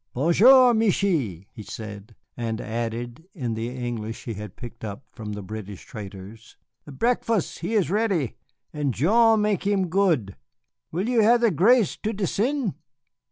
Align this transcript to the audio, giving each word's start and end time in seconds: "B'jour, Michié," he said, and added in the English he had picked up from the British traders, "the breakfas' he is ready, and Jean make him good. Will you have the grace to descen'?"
"B'jour, 0.15 0.73
Michié," 0.73 1.45
he 1.53 1.61
said, 1.61 2.15
and 2.35 2.59
added 2.59 3.27
in 3.35 3.53
the 3.53 3.69
English 3.69 4.23
he 4.23 4.33
had 4.33 4.55
picked 4.55 4.83
up 4.83 5.03
from 5.13 5.33
the 5.33 5.43
British 5.43 5.85
traders, 5.85 6.57
"the 6.85 6.91
breakfas' 6.91 7.59
he 7.59 7.75
is 7.75 7.91
ready, 7.91 8.35
and 8.73 8.95
Jean 8.95 9.39
make 9.43 9.61
him 9.67 9.89
good. 9.89 10.35
Will 10.91 11.07
you 11.07 11.21
have 11.21 11.41
the 11.41 11.51
grace 11.51 11.95
to 11.97 12.13
descen'?" 12.13 12.73